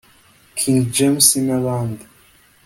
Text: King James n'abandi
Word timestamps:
King 0.57 0.79
James 0.95 1.27
n'abandi 1.45 2.03